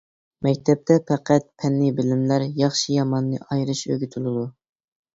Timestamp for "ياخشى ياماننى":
2.65-3.45